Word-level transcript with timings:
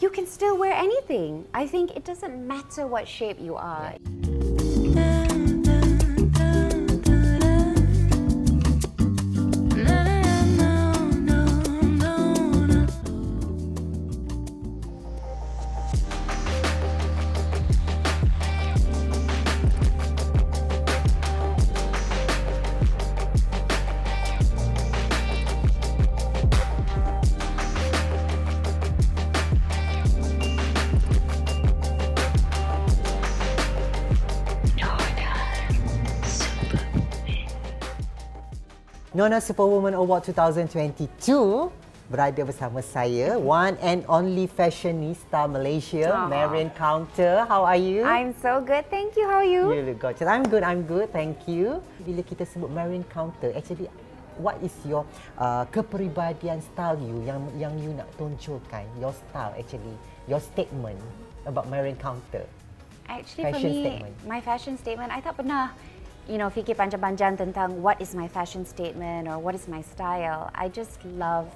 you 0.00 0.10
can 0.10 0.26
still 0.26 0.56
wear 0.56 0.72
anything. 0.72 1.46
I 1.54 1.66
think 1.66 1.96
it 1.96 2.04
doesn't 2.04 2.46
matter 2.46 2.86
what 2.86 3.08
shape 3.08 3.38
you 3.40 3.56
are. 3.56 3.94
Nona 39.18 39.42
Superwoman 39.42 39.98
Award 39.98 40.30
2022 40.30 41.10
berada 42.06 42.38
bersama 42.38 42.78
saya, 42.78 43.34
one 43.34 43.74
and 43.82 44.06
only 44.06 44.46
fashionista 44.46 45.50
Malaysia, 45.50 46.06
Aww. 46.14 46.30
Marion 46.30 46.70
Counter. 46.70 47.42
How 47.50 47.66
are 47.66 47.74
you? 47.74 48.06
I'm 48.06 48.30
so 48.38 48.62
good, 48.62 48.86
thank 48.86 49.18
you. 49.18 49.26
How 49.26 49.42
are 49.42 49.50
you? 49.50 49.74
You 49.74 49.90
look 49.90 49.98
gorgeous. 49.98 50.22
I'm 50.22 50.46
good, 50.46 50.62
I'm 50.62 50.86
good. 50.86 51.10
Thank 51.10 51.50
you. 51.50 51.82
Bila 51.98 52.22
kita 52.22 52.46
sebut 52.46 52.70
Marion 52.70 53.02
Counter, 53.10 53.50
actually 53.58 53.90
what 54.38 54.54
is 54.62 54.70
your 54.86 55.02
uh, 55.34 55.66
kepribadian 55.74 56.62
style 56.62 57.02
you 57.02 57.18
yang 57.26 57.42
yang 57.58 57.74
you 57.74 57.90
nak 57.98 58.06
tonjolkan? 58.14 58.86
Your 59.02 59.10
style 59.10 59.50
actually, 59.58 59.98
your 60.30 60.38
statement 60.38 61.02
about 61.42 61.66
Marion 61.66 61.98
Counter. 61.98 62.46
Actually, 63.10 63.50
Fashion 63.50 63.58
for 63.58 63.66
me, 63.66 63.82
statement. 63.82 64.14
my 64.30 64.38
fashion 64.38 64.74
statement, 64.78 65.10
I 65.10 65.18
tak 65.18 65.34
pernah, 65.34 65.74
you 66.28 66.36
know, 66.36 66.52
fikir 66.52 66.76
panjang-panjang 66.76 67.40
tentang 67.40 67.80
what 67.80 67.96
is 68.00 68.14
my 68.14 68.28
fashion 68.28 68.68
statement 68.68 69.26
or 69.28 69.40
what 69.40 69.56
is 69.56 69.66
my 69.66 69.80
style. 69.80 70.52
I 70.54 70.68
just 70.68 71.00
love 71.16 71.48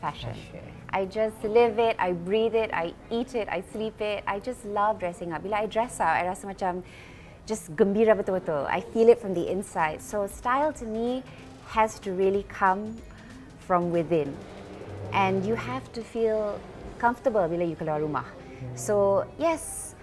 fashion. 0.00 0.36
Fashion. 0.36 0.64
I 0.92 1.04
just 1.04 1.40
live 1.44 1.78
it, 1.78 1.96
I 1.98 2.12
breathe 2.12 2.54
it, 2.54 2.70
I 2.72 2.92
eat 3.10 3.34
it, 3.34 3.48
I 3.48 3.64
sleep 3.72 4.00
it. 4.00 4.24
I 4.26 4.38
just 4.38 4.64
love 4.64 5.00
dressing 5.00 5.32
up. 5.32 5.42
Bila 5.44 5.64
I 5.64 5.66
dress 5.66 6.00
up, 6.00 6.12
I 6.12 6.28
rasa 6.28 6.46
macam 6.46 6.84
just 7.48 7.72
gembira 7.76 8.12
betul-betul. 8.12 8.68
I 8.68 8.80
feel 8.80 9.08
it 9.08 9.20
from 9.20 9.32
the 9.32 9.48
inside. 9.48 10.00
So 10.04 10.28
style 10.28 10.72
to 10.76 10.84
me 10.84 11.24
has 11.72 11.96
to 12.04 12.12
really 12.12 12.44
come 12.48 12.96
from 13.64 13.90
within. 13.92 14.36
And 15.12 15.44
you 15.44 15.56
have 15.56 15.88
to 15.96 16.04
feel 16.04 16.60
comfortable 17.00 17.44
bila 17.48 17.64
you 17.64 17.76
keluar 17.76 18.00
rumah. 18.00 18.28
So 18.76 19.24
yes, 19.40 19.94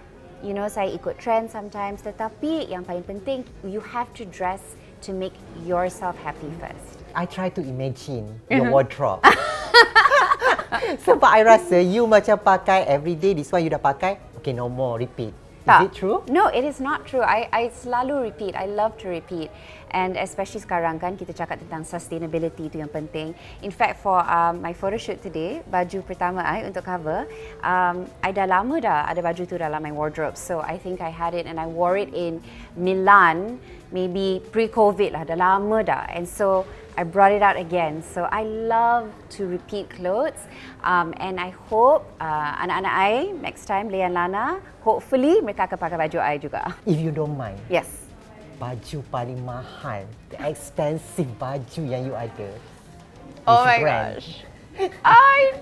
you 0.45 0.53
know 0.53 0.69
saya 0.69 0.93
ikut 0.93 1.17
trend 1.17 1.49
sometimes 1.49 2.05
tetapi 2.05 2.69
yang 2.69 2.85
paling 2.85 3.01
penting 3.01 3.41
you 3.65 3.81
have 3.81 4.05
to 4.13 4.29
dress 4.29 4.77
to 5.01 5.09
make 5.09 5.33
yourself 5.65 6.13
happy 6.21 6.49
first. 6.61 7.01
I 7.17 7.25
try 7.25 7.49
to 7.49 7.61
imagine 7.61 8.41
your 8.49 8.69
wardrobe. 8.69 9.25
Sebab 11.05 11.25
I 11.25 11.41
rasa 11.41 11.81
you 11.81 12.05
macam 12.05 12.37
pakai 12.37 12.85
every 12.85 13.15
day, 13.15 13.33
this 13.33 13.49
one 13.49 13.63
you 13.63 13.71
dah 13.71 13.81
pakai, 13.81 14.19
okay 14.37 14.51
no 14.51 14.67
more, 14.67 14.99
repeat. 14.99 15.31
Is 15.65 15.73
Tak. 15.73 15.81
it 15.81 15.93
true? 15.97 16.21
No, 16.29 16.45
it 16.53 16.61
is 16.61 16.77
not 16.77 17.09
true. 17.09 17.25
I, 17.25 17.49
I 17.49 17.73
selalu 17.73 18.29
repeat. 18.29 18.53
I 18.53 18.69
love 18.69 19.01
to 19.01 19.09
repeat. 19.09 19.49
And 19.89 20.13
especially 20.13 20.61
sekarang 20.61 21.01
kan 21.01 21.17
kita 21.17 21.33
cakap 21.33 21.57
tentang 21.57 21.81
sustainability 21.81 22.69
itu 22.69 22.77
yang 22.77 22.91
penting. 22.93 23.33
In 23.65 23.73
fact, 23.73 23.97
for 23.97 24.21
um, 24.29 24.61
my 24.61 24.77
photo 24.77 24.93
shoot 25.01 25.17
today, 25.25 25.65
baju 25.65 26.05
pertama 26.05 26.45
I 26.45 26.69
untuk 26.69 26.85
cover, 26.85 27.25
um, 27.65 28.05
I 28.21 28.29
dah 28.29 28.45
lama 28.45 28.77
dah 28.77 29.09
ada 29.09 29.25
baju 29.25 29.41
tu 29.41 29.57
dalam 29.57 29.81
my 29.81 29.89
wardrobe. 29.89 30.37
So 30.37 30.61
I 30.61 30.77
think 30.77 31.01
I 31.01 31.09
had 31.09 31.33
it 31.33 31.49
and 31.49 31.57
I 31.57 31.65
wore 31.65 31.97
it 31.97 32.13
in 32.13 32.45
Milan, 32.77 33.57
maybe 33.89 34.45
pre-COVID 34.53 35.17
lah, 35.17 35.25
dah 35.25 35.33
lama 35.33 35.81
dah. 35.81 36.05
And 36.13 36.29
so 36.29 36.69
I 36.97 37.03
brought 37.03 37.31
it 37.31 37.41
out 37.41 37.57
again. 37.57 38.03
So 38.03 38.23
I 38.31 38.43
love 38.43 39.11
to 39.35 39.45
repeat 39.45 39.89
clothes. 39.89 40.39
Um, 40.83 41.13
and 41.17 41.39
I 41.39 41.49
hope 41.67 42.07
uh, 42.21 42.55
anak-anak 42.63 42.93
I 42.93 43.11
next 43.43 43.65
time, 43.65 43.89
Leah 43.91 44.07
and 44.07 44.15
Lana, 44.15 44.63
hopefully 44.79 45.43
mereka 45.43 45.67
akan 45.67 45.75
pakai 45.75 45.97
baju 45.99 46.17
I 46.23 46.35
juga. 46.39 46.61
If 46.87 46.99
you 47.03 47.11
don't 47.11 47.35
mind, 47.35 47.59
Yes. 47.67 48.07
baju 48.55 49.03
paling 49.11 49.43
mahal, 49.43 50.07
the 50.31 50.39
expensive 50.47 51.27
baju 51.35 51.81
yang 51.83 52.07
you 52.07 52.15
ada. 52.15 52.47
Oh 53.43 53.67
my 53.67 53.83
brand? 53.83 54.23
gosh. 54.23 54.47
I 55.03 55.59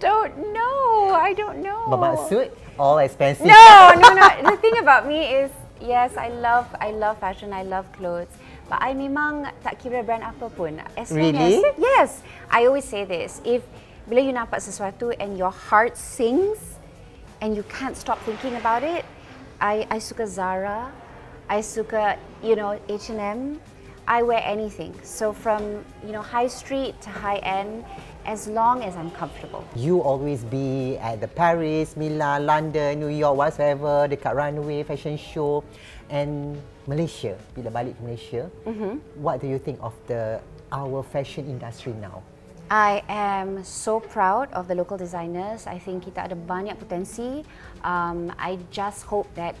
don't 0.00 0.32
know. 0.56 1.12
I 1.12 1.36
don't 1.36 1.60
know. 1.60 1.92
Bermaksud 1.92 2.48
all 2.80 2.96
expensive. 3.04 3.44
No, 3.44 3.92
no, 4.00 4.16
no. 4.16 4.26
the 4.48 4.56
thing 4.56 4.80
about 4.80 5.04
me 5.04 5.44
is, 5.44 5.52
yes, 5.84 6.16
I 6.16 6.32
love, 6.32 6.64
I 6.80 6.96
love 6.96 7.20
fashion. 7.20 7.52
I 7.52 7.62
love 7.68 7.84
clothes. 7.92 8.32
But 8.68 8.84
I 8.84 8.92
memang 8.92 9.48
tak 9.64 9.80
kira 9.80 10.04
brand 10.04 10.20
apa 10.22 10.52
pun. 10.52 10.76
As 10.92 11.08
long 11.08 11.32
Really? 11.32 11.64
as, 11.64 11.74
yes. 11.80 12.10
I 12.52 12.68
always 12.68 12.84
say 12.84 13.08
this. 13.08 13.40
If 13.42 13.64
bila 14.04 14.20
you 14.20 14.32
nampak 14.36 14.60
sesuatu 14.60 15.16
and 15.16 15.40
your 15.40 15.52
heart 15.52 15.96
sings 15.96 16.76
and 17.40 17.56
you 17.56 17.64
can't 17.72 17.96
stop 17.96 18.20
thinking 18.28 18.60
about 18.60 18.84
it, 18.84 19.08
I, 19.56 19.88
I 19.88 19.98
suka 19.98 20.28
Zara. 20.28 20.92
I 21.48 21.64
suka, 21.64 22.20
you 22.44 22.56
know, 22.60 22.76
H&M. 22.92 23.56
I 24.08 24.24
wear 24.24 24.40
anything. 24.40 24.96
So 25.04 25.36
from, 25.36 25.84
you 26.00 26.16
know, 26.16 26.24
high 26.24 26.48
street 26.48 26.96
to 27.04 27.10
high 27.12 27.44
end, 27.44 27.84
as 28.24 28.48
long 28.48 28.80
as 28.82 28.96
I'm 28.96 29.12
comfortable. 29.12 29.64
You 29.76 30.00
always 30.00 30.44
be 30.48 30.96
at 30.96 31.20
the 31.20 31.28
Paris, 31.28 31.92
Milan, 31.92 32.46
London, 32.48 33.00
New 33.00 33.12
York, 33.12 33.36
whatsoever, 33.36 34.08
dekat 34.08 34.32
runway, 34.32 34.80
fashion 34.82 35.20
show 35.20 35.60
and 36.08 36.56
Malaysia. 36.88 37.36
Bila 37.52 37.68
balik 37.68 37.96
ke 37.96 38.00
Malaysia, 38.00 38.42
Mm-hmm. 38.64 39.20
what 39.20 39.44
do 39.44 39.46
you 39.46 39.60
think 39.60 39.76
of 39.84 39.92
the 40.08 40.40
our 40.72 41.04
fashion 41.04 41.44
industry 41.44 41.92
now? 42.00 42.24
I 42.68 43.00
am 43.08 43.64
so 43.64 44.00
proud 44.00 44.52
of 44.52 44.68
the 44.68 44.76
local 44.76 44.96
designers. 45.00 45.64
I 45.68 45.76
think 45.80 46.08
kita 46.08 46.32
ada 46.32 46.36
banyak 46.36 46.76
potensi. 46.80 47.44
Um, 47.84 48.28
I 48.36 48.56
just 48.72 49.08
hope 49.08 49.28
that 49.40 49.56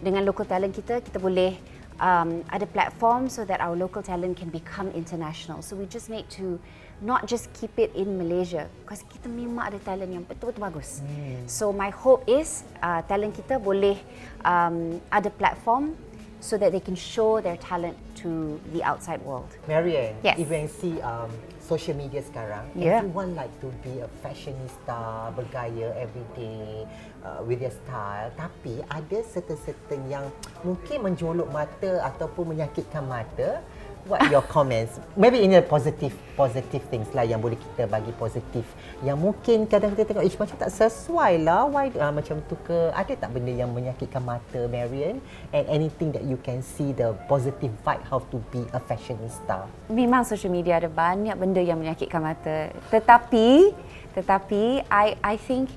dengan 0.00 0.24
local 0.28 0.44
talent 0.44 0.72
kita, 0.76 1.00
kita 1.00 1.16
boleh 1.20 1.56
um, 2.00 2.42
ada 2.50 2.66
platform 2.66 3.28
so 3.28 3.44
that 3.44 3.60
our 3.60 3.76
local 3.76 4.02
talent 4.02 4.40
can 4.40 4.48
become 4.48 4.88
international. 4.96 5.62
So 5.62 5.76
we 5.76 5.86
just 5.86 6.08
need 6.08 6.26
to 6.40 6.58
not 7.00 7.28
just 7.28 7.52
keep 7.52 7.72
it 7.78 7.92
in 7.96 8.18
Malaysia 8.18 8.68
because 8.82 9.04
kita 9.08 9.28
memang 9.28 9.72
ada 9.72 9.78
talent 9.80 10.10
yang 10.12 10.24
betul-betul 10.24 10.60
bagus. 10.60 11.00
So 11.46 11.72
my 11.72 11.92
hope 11.92 12.24
is 12.28 12.64
uh, 12.82 13.04
talent 13.08 13.36
kita 13.36 13.60
boleh 13.60 13.96
um, 14.44 15.00
ada 15.12 15.28
platform 15.32 15.96
so 16.40 16.56
that 16.56 16.72
they 16.72 16.80
can 16.80 16.96
show 16.96 17.40
their 17.40 17.60
talent 17.60 17.96
to 18.22 18.60
the 18.72 18.82
outside 18.82 19.20
world. 19.22 19.48
Marianne, 19.66 20.16
Yes. 20.22 20.38
if 20.38 20.48
you 20.50 20.68
see 20.68 20.94
um, 21.00 21.30
social 21.60 21.94
media 21.94 22.20
sekarang, 22.20 22.68
Yeah. 22.74 23.00
everyone 23.00 23.32
like 23.34 23.52
to 23.60 23.72
be 23.80 24.00
a 24.00 24.08
fashionista, 24.20 25.32
bergaya 25.32 25.94
every 25.96 26.26
day 26.36 26.84
uh, 27.22 27.40
with 27.42 27.60
their 27.60 27.72
style. 27.72 28.28
Tapi 28.36 28.84
ada 28.86 29.18
certain-certain 29.24 30.02
yang 30.10 30.26
mungkin 30.60 31.06
menjolok 31.06 31.48
mata 31.48 32.04
ataupun 32.04 32.56
menyakitkan 32.56 33.06
mata. 33.06 33.64
What 34.08 34.32
your 34.32 34.40
comments? 34.48 34.96
Maybe 35.12 35.44
in 35.44 35.52
a 35.52 35.60
positive 35.60 36.16
positive 36.40 36.80
things 36.88 37.12
lah 37.12 37.20
yang 37.20 37.44
boleh 37.44 37.60
kita 37.60 37.84
bagi 37.84 38.16
positif. 38.16 38.64
Yang 39.04 39.18
mungkin 39.20 39.68
kadang 39.68 39.92
kita 39.92 40.08
tengok, 40.08 40.24
ish 40.24 40.40
macam 40.40 40.56
tak 40.56 40.72
sesuai 40.72 41.44
lah. 41.44 41.68
Why 41.68 41.92
uh, 41.92 42.08
macam 42.08 42.40
tu 42.48 42.56
ke? 42.64 42.88
Ada 42.96 43.28
tak 43.28 43.30
benda 43.36 43.52
yang 43.52 43.68
menyakitkan 43.76 44.24
mata, 44.24 44.64
Marian? 44.72 45.20
And 45.52 45.64
anything 45.68 46.16
that 46.16 46.24
you 46.24 46.40
can 46.40 46.64
see 46.64 46.96
the 46.96 47.12
positive 47.28 47.70
vibe 47.84 48.00
how 48.08 48.24
to 48.32 48.40
be 48.48 48.64
a 48.72 48.80
fashionista. 48.80 49.68
Memang 49.92 50.24
social 50.24 50.48
media 50.48 50.80
ada 50.80 50.88
banyak 50.88 51.36
benda 51.36 51.60
yang 51.60 51.76
menyakitkan 51.76 52.24
mata. 52.24 52.72
Tetapi, 52.88 53.76
tetapi 54.16 54.80
I 54.88 55.20
I 55.20 55.36
think 55.36 55.68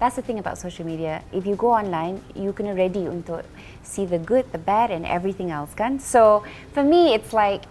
that's 0.00 0.16
the 0.16 0.22
thing 0.22 0.38
about 0.38 0.58
social 0.58 0.84
media. 0.84 1.22
If 1.30 1.46
you 1.46 1.54
go 1.54 1.70
online, 1.70 2.24
you 2.34 2.52
can 2.52 2.66
already 2.66 3.06
um, 3.06 3.22
untuk 3.22 3.44
see 3.84 4.06
the 4.06 4.18
good, 4.18 4.50
the 4.50 4.58
bad 4.58 4.90
and 4.90 5.04
everything 5.04 5.52
else 5.52 5.76
kan. 5.76 6.00
So, 6.00 6.42
for 6.72 6.82
me 6.82 7.14
it's 7.14 7.36
like 7.36 7.68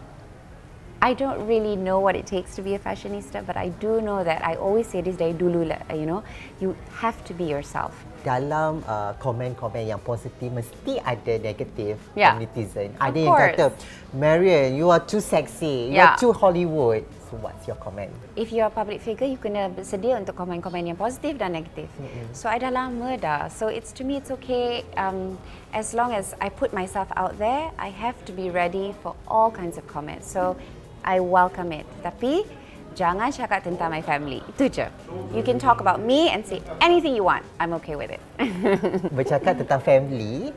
I 1.01 1.13
don't 1.13 1.47
really 1.47 1.75
know 1.75 1.99
what 1.99 2.15
it 2.15 2.27
takes 2.27 2.55
to 2.55 2.61
be 2.61 2.75
a 2.75 2.79
fashionista, 2.79 3.45
but 3.45 3.55
I 3.55 3.69
do 3.69 4.01
know 4.01 4.23
that 4.23 4.43
I 4.45 4.55
always 4.55 4.87
say 4.87 5.01
this 5.01 5.15
day 5.15 5.31
dulu 5.31 5.71
lah, 5.71 5.95
you 5.95 6.05
know, 6.05 6.23
you 6.59 6.75
have 6.99 7.23
to 7.25 7.33
be 7.33 7.45
yourself. 7.45 7.95
Dalam 8.19 8.83
uh, 8.83 9.15
komen-komen 9.17 9.87
yang 9.87 10.01
positif 10.01 10.51
mesti 10.51 10.99
ada 10.99 11.33
negatif 11.39 11.95
Yeah. 12.13 12.35
from 12.35 12.43
netizen. 12.43 12.91
Of 12.95 13.03
Ada 13.07 13.19
yang 13.19 13.31
course. 13.31 13.45
kata, 13.55 13.65
Marian, 14.11 14.75
you 14.75 14.91
are 14.91 14.99
too 14.99 15.23
sexy. 15.23 15.93
You 15.93 15.99
are 16.01 16.13
Yeah. 16.13 16.19
too 16.19 16.33
Hollywood. 16.33 17.07
So 17.29 17.37
what's 17.37 17.69
your 17.69 17.77
comment? 17.77 18.09
if 18.33 18.49
you're 18.49 18.65
a 18.65 18.73
public 18.73 19.05
figure, 19.05 19.29
you 19.29 19.37
kena 19.37 19.69
bersedia 19.69 20.17
untuk 20.17 20.33
komen-komen 20.33 20.81
yang 20.81 20.97
positif 20.97 21.37
dan 21.37 21.53
negatif. 21.53 21.85
So 22.33 22.49
I 22.49 22.57
dah 22.57 22.73
lama 22.73 23.21
dah. 23.21 23.53
So 23.53 23.69
it's 23.69 23.93
to 23.95 24.03
me 24.03 24.17
it's 24.17 24.33
okay. 24.33 24.81
Um, 24.97 25.37
as 25.69 25.93
long 25.93 26.09
as 26.09 26.33
I 26.41 26.49
put 26.49 26.73
myself 26.73 27.05
out 27.13 27.37
there, 27.37 27.69
I 27.77 27.93
have 27.93 28.17
to 28.25 28.33
be 28.33 28.49
ready 28.49 28.97
for 29.05 29.13
all 29.29 29.53
kinds 29.53 29.77
of 29.77 29.85
comments. 29.85 30.25
So 30.25 30.57
I 31.05 31.21
welcome 31.21 31.69
it. 31.69 31.85
Tapi 32.01 32.49
Jangan 32.97 33.29
cakap 33.29 33.61
tentang 33.63 33.89
my 33.93 34.01
family. 34.01 34.41
Itu 34.55 34.69
je. 34.69 34.87
You 35.33 35.45
can 35.45 35.61
talk 35.61 35.81
about 35.81 36.01
me 36.01 36.29
and 36.33 36.41
say 36.45 36.59
anything 36.81 37.13
you 37.13 37.25
want. 37.25 37.45
I'm 37.61 37.73
okay 37.81 37.93
with 37.93 38.09
it. 38.09 38.21
Bercakap 39.17 39.61
tentang 39.61 39.81
family, 39.83 40.51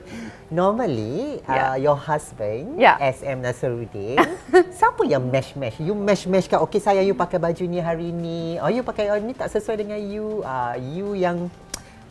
normally 0.49 1.41
Yeah. 1.49 1.75
uh, 1.75 1.77
your 1.77 1.99
husband 1.99 2.77
Yeah. 2.79 3.01
SM 3.01 3.43
Nasruddin, 3.43 4.21
siapa 4.79 5.03
yang 5.09 5.29
mesh-mesh? 5.29 5.81
You 5.83 5.97
mesh-mesh 5.97 6.47
kan, 6.47 6.63
okay 6.65 6.79
saya 6.79 7.01
you 7.03 7.17
pakai 7.17 7.41
baju 7.41 7.65
ni 7.67 7.79
hari 7.83 8.13
ni, 8.15 8.57
oh 8.61 8.69
you 8.69 8.85
pakai 8.85 9.11
oh, 9.13 9.19
ni 9.19 9.33
tak 9.35 9.51
sesuai 9.51 9.83
dengan 9.83 9.99
you, 9.99 10.45
uh, 10.45 10.77
you 10.79 11.17
yang 11.17 11.51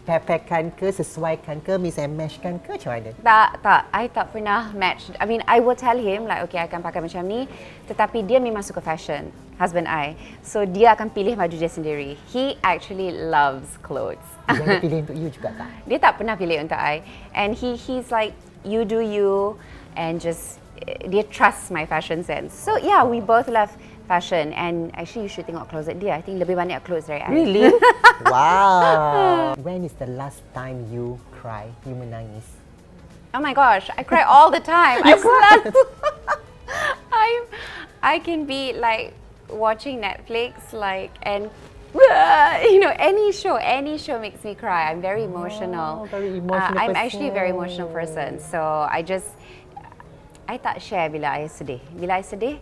pepekkan 0.02 0.74
ke, 0.74 0.90
sesuaikan 0.90 1.62
ke, 1.62 1.78
mix 1.78 2.02
and 2.02 2.18
match 2.18 2.42
kan 2.42 2.58
ke, 2.58 2.74
macam 2.74 2.92
mana? 2.98 3.12
tak, 3.22 3.50
tak. 3.62 3.82
I 3.94 4.10
tak 4.10 4.34
pernah 4.34 4.74
match. 4.74 5.14
I 5.22 5.26
mean, 5.30 5.46
I 5.46 5.62
will 5.62 5.78
tell 5.78 5.98
him 5.98 6.26
like, 6.26 6.42
okay, 6.50 6.58
I 6.58 6.66
akan 6.66 6.82
pakai 6.82 7.06
macam 7.06 7.22
ni. 7.30 7.46
Tetapi 7.86 8.26
dia 8.26 8.42
memang 8.42 8.66
suka 8.66 8.82
fashion. 8.82 9.30
Husband 9.62 9.86
I. 9.86 10.18
So, 10.42 10.66
dia 10.66 10.98
akan 10.98 11.14
pilih 11.14 11.38
baju 11.38 11.54
dia 11.54 11.70
sendiri. 11.70 12.18
He 12.34 12.58
actually 12.66 13.14
loves 13.14 13.78
clothes. 13.86 14.26
Dia 14.50 14.82
pilih 14.84 15.06
untuk 15.06 15.18
you 15.22 15.30
juga 15.30 15.54
tak? 15.54 15.70
dia 15.86 15.98
tak 16.02 16.18
pernah 16.18 16.34
pilih 16.34 16.66
untuk 16.66 16.82
I. 16.82 17.06
And 17.38 17.54
he 17.54 17.78
he's 17.78 18.10
like, 18.10 18.34
you 18.66 18.90
do 18.90 19.06
you. 19.06 19.62
And 19.94 20.18
just, 20.18 20.58
eh, 20.82 21.06
dia 21.06 21.22
trust 21.30 21.70
my 21.70 21.86
fashion 21.86 22.26
sense. 22.26 22.58
So, 22.58 22.82
yeah, 22.82 23.06
we 23.06 23.22
both 23.22 23.46
love 23.46 23.70
fashion. 24.08 24.54
And 24.54 24.90
actually, 24.96 25.28
you 25.28 25.32
should 25.32 25.48
tengok 25.48 25.70
closet 25.70 26.00
dia. 26.00 26.16
I 26.18 26.22
think 26.22 26.42
lebih 26.42 26.58
banyak 26.58 26.82
clothes 26.84 27.08
dari 27.08 27.22
I. 27.22 27.30
Really? 27.32 27.70
wow. 28.32 29.54
When 29.62 29.84
is 29.84 29.94
the 29.98 30.08
last 30.08 30.42
time 30.54 30.88
you 30.92 31.20
cry, 31.42 31.70
you 31.86 31.94
menangis? 31.94 32.46
Oh 33.34 33.40
my 33.40 33.54
gosh, 33.54 33.88
I 33.96 34.04
cry 34.04 34.24
all 34.24 34.52
the 34.52 34.60
time. 34.60 35.00
I 35.08 35.16
selalu. 35.16 35.72
I'm, 37.12 37.44
I 38.04 38.20
can 38.20 38.44
be 38.46 38.74
like 38.74 39.14
watching 39.48 40.00
Netflix, 40.04 40.74
like 40.74 41.12
and 41.24 41.50
you 41.94 42.80
know 42.80 42.94
any 42.96 43.32
show, 43.32 43.56
any 43.56 43.98
show 43.98 44.20
makes 44.20 44.44
me 44.44 44.56
cry. 44.56 44.92
I'm 44.92 45.02
very 45.02 45.24
emotional. 45.24 46.04
Oh, 46.04 46.06
very 46.06 46.30
Uh, 46.30 46.44
emotional 46.44 46.80
I'm 46.80 46.96
actually 46.96 47.30
a 47.30 47.36
very 47.36 47.50
emotional 47.50 47.88
person. 47.90 48.40
So 48.40 48.60
I 48.88 49.02
just, 49.02 49.28
I 50.48 50.58
tak 50.58 50.80
share 50.80 51.10
bila 51.10 51.36
I 51.36 51.48
sedih. 51.52 51.80
Bila 51.96 52.20
I 52.20 52.24
sedih, 52.24 52.60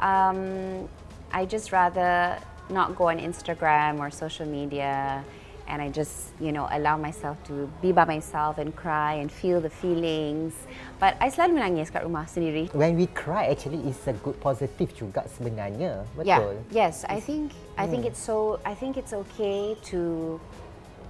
um, 0.00 0.88
I 1.32 1.46
just 1.46 1.72
rather 1.72 2.38
not 2.68 2.96
go 2.96 3.08
on 3.08 3.18
Instagram 3.18 4.00
or 4.00 4.10
social 4.10 4.46
media. 4.46 5.24
And 5.70 5.80
I 5.80 5.88
just, 5.88 6.34
you 6.40 6.50
know, 6.50 6.66
allow 6.72 6.96
myself 6.96 7.38
to 7.44 7.70
be 7.80 7.92
by 7.92 8.04
myself 8.04 8.58
and 8.58 8.74
cry 8.74 9.14
and 9.14 9.30
feel 9.30 9.60
the 9.60 9.70
feelings. 9.70 10.52
But 10.98 11.14
I 11.22 11.30
selalu 11.30 11.62
menangis 11.62 11.94
kat 11.94 12.02
rumah 12.02 12.26
sendiri. 12.26 12.74
When 12.74 12.98
we 12.98 13.06
cry, 13.06 13.46
actually 13.46 13.78
is 13.86 14.02
a 14.10 14.18
good 14.18 14.34
positive 14.42 14.90
juga 14.98 15.30
sebenarnya. 15.30 16.02
Betul. 16.18 16.26
Yeah. 16.26 16.74
Yes, 16.74 17.06
I 17.06 17.22
think 17.22 17.54
I 17.78 17.86
think 17.86 18.02
it's 18.02 18.18
so 18.18 18.58
I 18.66 18.74
think 18.74 18.98
it's 18.98 19.14
okay 19.14 19.78
to 19.94 20.40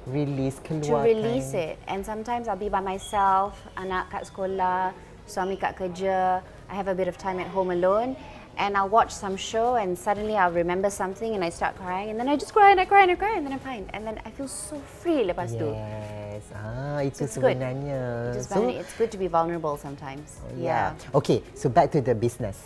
Release, 0.07 0.61
to 0.65 0.97
release 0.97 1.53
it. 1.53 1.77
And 1.87 2.05
sometimes 2.05 2.49
I'll 2.49 2.57
be 2.57 2.73
by 2.73 2.81
myself, 2.81 3.61
anak 3.77 4.09
kat 4.09 4.29
sekolah, 4.29 4.97
suami 5.29 5.61
kat 5.61 5.77
kerja. 5.77 6.41
I 6.69 6.75
have 6.75 6.89
a 6.89 6.97
bit 6.97 7.09
of 7.09 7.21
time 7.21 7.37
at 7.41 7.49
home 7.53 7.71
alone. 7.71 8.17
And 8.61 8.77
I'll 8.77 8.93
watch 8.93 9.09
some 9.09 9.41
show 9.41 9.81
and 9.81 9.97
suddenly 9.97 10.37
I'll 10.37 10.53
remember 10.53 10.91
something 10.93 11.33
and 11.33 11.41
I 11.41 11.49
start 11.49 11.81
crying 11.81 12.13
and 12.13 12.21
then 12.21 12.29
I 12.29 12.37
just 12.37 12.53
cry 12.53 12.71
and 12.73 12.79
I 12.79 12.85
cry 12.85 13.09
and 13.09 13.11
I 13.11 13.17
cry 13.17 13.33
and 13.41 13.49
then 13.49 13.57
I'm 13.57 13.65
fine. 13.65 13.89
And 13.97 14.05
then 14.05 14.21
I 14.21 14.29
feel 14.37 14.49
so 14.53 14.77
free 15.01 15.25
lepas 15.25 15.57
tu. 15.57 15.65
Yes. 15.73 16.45
Ah, 16.53 17.01
itu 17.01 17.25
It's 17.25 17.41
good. 17.41 17.57
sebenarnya. 17.57 18.37
Just 18.37 18.53
vulner- 18.53 18.77
it's 18.77 18.93
good 19.01 19.09
to 19.09 19.17
be 19.17 19.33
vulnerable 19.33 19.81
sometimes. 19.81 20.45
yeah. 20.61 20.93
Okay, 21.17 21.41
so 21.57 21.73
back 21.73 21.89
to 21.97 22.05
the 22.05 22.13
business. 22.13 22.61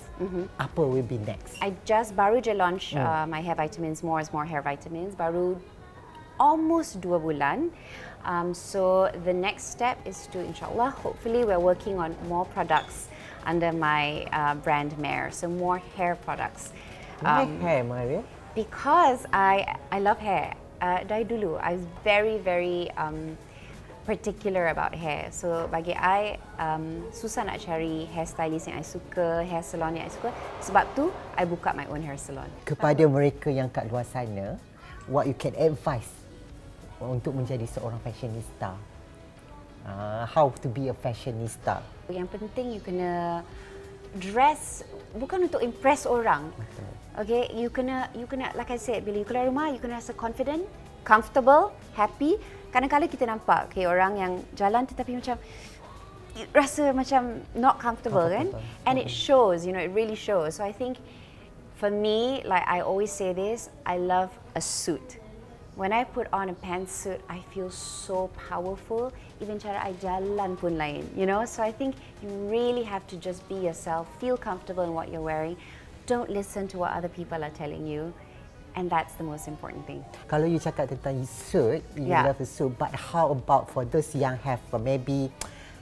Apa 0.58 0.82
will 0.82 1.06
be 1.06 1.23
next? 1.23 1.62
I 1.62 1.70
just 1.87 2.19
baru 2.19 2.43
je 2.43 2.58
launch 2.58 2.99
uh, 2.99 3.23
my 3.31 3.38
hair 3.38 3.55
vitamins, 3.55 4.02
more 4.02 4.19
is 4.19 4.35
more 4.35 4.43
hair 4.44 4.67
vitamins. 4.67 5.14
Baru 5.14 5.62
almost 6.43 6.99
dua 6.99 7.23
bulan. 7.23 7.70
Um, 8.26 8.50
so 8.50 9.12
the 9.23 9.37
next 9.37 9.70
step 9.70 10.00
is 10.08 10.26
to, 10.32 10.41
inshallah, 10.41 10.91
hopefully 10.91 11.44
we're 11.44 11.61
working 11.61 12.00
on 12.00 12.17
more 12.26 12.49
products 12.50 13.12
under 13.46 13.73
my 13.73 14.25
uh, 14.32 14.55
brand 14.56 14.96
Mare. 14.99 15.31
So 15.31 15.49
more 15.49 15.79
hair 15.96 16.17
products. 16.17 16.73
Why 17.20 17.44
Um, 17.44 17.61
hair, 17.61 17.85
Maria? 17.85 18.23
because 18.55 19.26
I 19.32 19.64
I 19.91 19.99
love 19.99 20.19
hair. 20.19 20.55
Uh, 20.82 21.00
dari 21.06 21.25
dulu, 21.25 21.56
I 21.62 21.79
was 21.81 21.85
very 22.05 22.37
very 22.38 22.91
um, 23.00 23.38
particular 24.05 24.69
about 24.69 24.93
hair. 24.93 25.32
So 25.32 25.64
bagi 25.73 25.96
I 25.96 26.37
um, 26.61 27.08
susah 27.08 27.49
nak 27.49 27.64
cari 27.64 28.05
hairstylist 28.12 28.69
yang 28.69 28.76
I 28.76 28.85
suka, 28.85 29.41
hair 29.49 29.64
salon 29.64 29.96
yang 29.96 30.05
I 30.06 30.12
suka. 30.12 30.29
Sebab 30.61 30.85
tu 30.93 31.08
I 31.35 31.49
buka 31.49 31.73
my 31.73 31.88
own 31.88 32.05
hair 32.05 32.20
salon. 32.20 32.46
Kepada 32.69 33.00
mereka 33.08 33.49
yang 33.49 33.73
kat 33.73 33.88
luar 33.88 34.05
sana, 34.05 34.61
what 35.08 35.25
you 35.25 35.32
can 35.35 35.56
advise 35.56 36.11
untuk 37.00 37.32
menjadi 37.32 37.64
seorang 37.64 37.99
fashionista? 38.05 38.76
Ah, 39.85 40.25
how 40.25 40.49
to 40.65 40.69
be 40.69 40.89
a 40.89 40.97
fashionista? 40.97 41.85
Yang 42.09 42.41
penting 42.41 42.73
you 42.73 42.81
kena 42.81 43.45
dress 44.17 44.81
bukan 45.13 45.45
untuk 45.45 45.61
impress 45.61 46.09
orang. 46.09 46.49
Okay, 47.21 47.53
you 47.53 47.69
kena 47.69 48.09
you 48.17 48.25
kena 48.25 48.51
like 48.57 48.73
I 48.73 48.81
said 48.81 49.05
bila 49.05 49.21
you 49.21 49.29
keluar 49.29 49.47
rumah 49.47 49.69
you 49.69 49.79
kena 49.79 50.01
rasa 50.01 50.17
confident, 50.17 50.65
comfortable, 51.05 51.77
happy. 51.93 52.41
Kadang-kadang 52.73 53.13
kita 53.13 53.29
nampak 53.29 53.71
okay, 53.71 53.85
orang 53.87 54.19
yang 54.19 54.33
jalan 54.57 54.83
tetapi 54.89 55.21
macam 55.21 55.37
rasa 56.51 56.91
macam 56.91 57.45
not 57.55 57.79
comfortable, 57.79 58.27
kan? 58.27 58.51
And 58.89 58.99
it 58.99 59.07
shows, 59.07 59.63
you 59.63 59.71
know, 59.71 59.79
it 59.79 59.95
really 59.95 60.19
shows. 60.19 60.59
So 60.59 60.67
I 60.67 60.75
think 60.75 60.99
for 61.79 61.87
me, 61.91 62.43
like 62.43 62.67
I 62.67 62.83
always 62.83 63.15
say 63.15 63.31
this, 63.31 63.71
I 63.87 64.03
love 64.03 64.35
a 64.59 64.63
suit. 64.65 65.23
When 65.75 65.93
I 65.93 66.05
put 66.05 66.29
on 66.32 66.50
a 66.50 66.55
pantsuit, 66.55 67.19
I 67.29 67.43
feel 67.50 67.69
so 67.69 68.31
powerful. 68.49 69.11
Even 69.43 69.59
cara 69.59 69.82
I 69.82 69.91
jalan 69.99 70.55
pun 70.55 70.79
lain, 70.79 71.11
you 71.19 71.26
know. 71.26 71.43
So 71.50 71.67
I 71.67 71.75
think 71.75 71.99
you 72.23 72.31
really 72.47 72.87
have 72.87 73.03
to 73.11 73.17
just 73.19 73.43
be 73.50 73.59
yourself, 73.59 74.06
feel 74.23 74.38
comfortable 74.38 74.87
in 74.87 74.94
what 74.94 75.11
you're 75.11 75.25
wearing. 75.25 75.59
Don't 76.06 76.31
listen 76.31 76.69
to 76.71 76.79
what 76.79 76.94
other 76.94 77.11
people 77.11 77.43
are 77.43 77.50
telling 77.50 77.91
you, 77.91 78.15
and 78.79 78.87
that's 78.87 79.19
the 79.19 79.26
most 79.26 79.50
important 79.50 79.82
thing. 79.82 80.06
Kalau 80.31 80.47
you 80.47 80.62
cakap 80.62 80.94
tentang 80.94 81.26
suit, 81.26 81.82
you 81.99 82.15
Yeah. 82.15 82.23
love 82.31 82.38
the 82.38 82.47
suit, 82.47 82.70
but 82.79 82.94
how 82.94 83.35
about 83.35 83.67
for 83.75 83.82
those 83.82 84.15
yang 84.15 84.38
have 84.47 84.62
uh, 84.70 84.79
maybe 84.79 85.27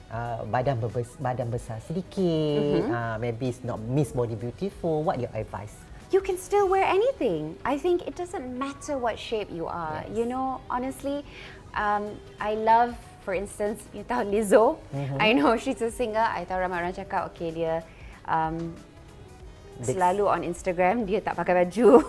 uh, 0.09 0.41
badan 0.49 0.81
berbes, 0.81 1.13
badan 1.21 1.53
besar 1.53 1.77
sedikit, 1.85 2.89
uh, 2.89 3.21
maybe 3.21 3.53
it's 3.53 3.61
not 3.61 3.77
Miss 3.77 4.09
Body 4.09 4.33
Beautiful, 4.33 5.05
what 5.05 5.21
your 5.21 5.29
advice? 5.37 5.77
You 6.13 6.21
can 6.21 6.37
still 6.37 6.69
wear 6.69 6.85
anything. 6.85 7.57
I 7.65 7.77
think 7.77 8.07
it 8.07 8.15
doesn't 8.15 8.45
matter 8.57 8.97
what 8.97 9.17
shape 9.17 9.49
you 9.51 9.65
are. 9.65 10.05
Yes. 10.07 10.17
You 10.17 10.25
know, 10.25 10.61
honestly, 10.69 11.25
um, 11.73 12.13
I 12.39 12.53
love, 12.53 12.95
for 13.25 13.33
instance, 13.33 13.81
you 13.93 14.03
tahu 14.05 14.29
Lizzo. 14.29 14.77
I 15.19 15.33
know 15.33 15.57
she's 15.57 15.81
a 15.81 15.89
singer. 15.89 16.21
I 16.21 16.45
tahu 16.45 16.61
ramai 16.61 16.85
orang 16.85 16.93
cakap, 16.93 17.33
okay 17.33 17.49
dia 17.49 17.81
um, 18.29 18.77
selalu 19.81 20.29
on 20.29 20.45
Instagram 20.45 21.09
dia 21.09 21.19
tak 21.19 21.33
pakai 21.33 21.65
baju. 21.65 22.05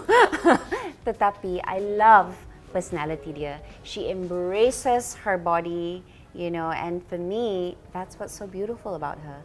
Tetapi 1.08 1.64
I 1.64 1.80
love 1.96 2.36
personality 2.76 3.32
dia. 3.32 3.64
She 3.88 4.12
embraces 4.12 5.16
her 5.24 5.40
body, 5.40 6.04
you 6.36 6.52
know, 6.52 6.68
and 6.76 7.00
for 7.08 7.16
me, 7.16 7.80
that's 7.96 8.20
what's 8.20 8.36
so 8.36 8.44
beautiful 8.44 9.00
about 9.00 9.16
her. 9.24 9.40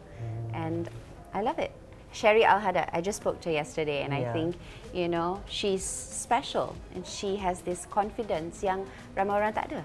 And 0.52 0.92
I 1.32 1.40
love 1.40 1.56
it. 1.56 1.79
Sherry 2.10 2.42
Al 2.44 2.58
Haddad, 2.58 2.90
I 2.92 3.00
just 3.00 3.22
spoke 3.22 3.40
to 3.42 3.48
her 3.48 3.54
yesterday, 3.54 4.02
and 4.02 4.10
I 4.10 4.26
Yeah. 4.26 4.34
think, 4.34 4.58
you 4.90 5.06
know, 5.06 5.40
she's 5.46 5.86
special 5.86 6.74
and 6.94 7.06
she 7.06 7.38
has 7.38 7.62
this 7.62 7.86
confidence 7.86 8.62
yang 8.66 8.86
ramai 9.14 9.38
orang 9.38 9.54
tak 9.54 9.70
ada. 9.70 9.82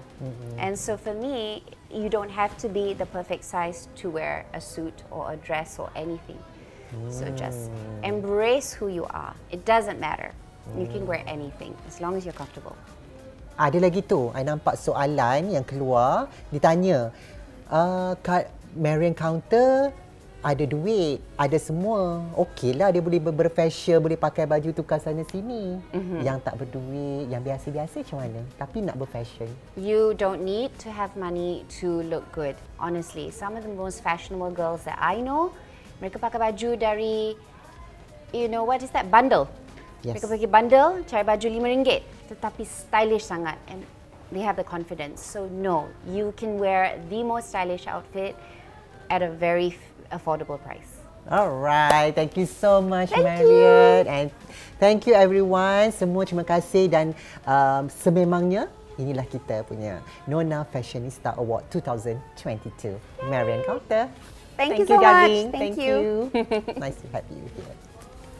And 0.58 0.74
so 0.74 0.98
for 0.98 1.14
me, 1.14 1.62
you 1.90 2.10
don't 2.10 2.30
have 2.34 2.54
to 2.62 2.68
be 2.70 2.94
the 2.94 3.06
perfect 3.06 3.46
size 3.46 3.86
to 4.02 4.10
wear 4.10 4.46
a 4.54 4.60
suit 4.62 5.06
or 5.10 5.30
a 5.34 5.38
dress 5.38 5.78
or 5.78 5.90
anything. 5.94 6.38
So 7.10 7.26
just 7.34 7.70
embrace 8.06 8.74
who 8.74 8.86
you 8.86 9.06
are. 9.10 9.34
It 9.50 9.66
doesn't 9.66 9.98
matter. 9.98 10.34
You 10.78 10.86
can 10.86 11.06
wear 11.06 11.22
anything 11.26 11.74
as 11.86 12.02
long 12.02 12.18
as 12.18 12.26
you're 12.26 12.34
comfortable. 12.34 12.74
Ada 13.58 13.78
lagi 13.80 14.02
tu, 14.06 14.30
I 14.34 14.42
nampak 14.46 14.76
soalan 14.76 15.50
yang 15.50 15.64
keluar, 15.64 16.28
ditanya, 16.52 17.10
uh, 17.72 18.12
kat 18.20 18.50
Marian 18.76 19.16
Counter, 19.16 19.90
ada 20.46 20.62
duit, 20.62 21.18
ada 21.34 21.58
semua. 21.58 22.22
Okey 22.38 22.78
lah 22.78 22.94
dia 22.94 23.02
boleh 23.02 23.18
ber- 23.18 23.34
berfashion, 23.34 23.98
boleh 23.98 24.14
pakai 24.14 24.46
baju 24.46 24.70
tukar 24.70 25.02
sana 25.02 25.26
sini. 25.26 25.82
Mm-hmm. 25.90 26.20
Yang 26.22 26.38
tak 26.46 26.54
berduit, 26.54 27.26
yang 27.26 27.42
biasa-biasa 27.42 28.06
macam 28.06 28.18
mana? 28.22 28.40
Tapi 28.54 28.78
nak 28.86 28.94
berfashion. 28.94 29.50
You 29.74 30.14
don't 30.14 30.46
need 30.46 30.70
to 30.86 30.88
have 30.94 31.10
money 31.18 31.66
to 31.82 32.06
look 32.06 32.22
good. 32.30 32.54
Honestly, 32.78 33.34
some 33.34 33.58
of 33.58 33.66
the 33.66 33.74
most 33.74 34.06
fashionable 34.06 34.54
girls 34.54 34.86
that 34.86 34.94
I 35.02 35.18
know, 35.18 35.50
mereka 35.98 36.22
pakai 36.22 36.38
baju 36.38 36.78
dari, 36.78 37.34
you 38.30 38.46
know 38.46 38.62
what 38.62 38.86
is 38.86 38.94
that? 38.94 39.10
Bundle. 39.10 39.50
Yes. 40.06 40.14
Mereka 40.14 40.30
pakai 40.30 40.46
bundle, 40.46 41.02
cari 41.10 41.26
baju 41.26 41.46
RM5, 41.58 41.90
tetapi 42.30 42.62
stylish 42.62 43.26
sangat 43.26 43.58
and 43.66 43.82
they 44.30 44.46
have 44.46 44.54
the 44.54 44.62
confidence. 44.62 45.18
So 45.18 45.50
no, 45.50 45.90
you 46.06 46.30
can 46.38 46.54
wear 46.62 47.02
the 47.10 47.26
most 47.26 47.50
stylish 47.50 47.90
outfit 47.90 48.38
at 49.10 49.26
a 49.26 49.30
very 49.30 49.74
affordable 50.10 50.58
price. 50.60 51.06
Alright, 51.26 52.14
thank 52.14 52.36
you 52.38 52.46
so 52.46 52.78
much 52.78 53.10
Thank 53.10 53.26
Marian 53.26 54.06
and 54.06 54.26
thank 54.78 55.10
you 55.10 55.14
everyone. 55.18 55.90
Semua 55.90 56.22
terima 56.22 56.46
kasih 56.46 56.86
dan 56.86 57.18
um, 57.42 57.90
sememangnya 57.90 58.70
inilah 58.94 59.26
kita 59.26 59.66
punya 59.66 59.98
Nona 60.30 60.62
Fashionista 60.70 61.34
Award 61.34 61.66
2022. 61.74 62.94
Marian 63.26 63.66
Carter. 63.66 64.06
Thank 64.54 64.78
you 64.78 64.86
so 64.86 64.96
much. 64.96 65.02
darling. 65.02 65.46
Thank 65.50 65.74
Thank 65.74 65.82
you. 65.82 65.96
you. 66.30 66.46
nice 66.80 66.96
to 67.02 67.06
have 67.10 67.26
you 67.28 67.44
here. 67.58 67.74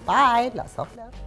Bye. 0.06 0.54
Lots 0.54 0.78
of 0.78 0.88
love. 0.96 1.25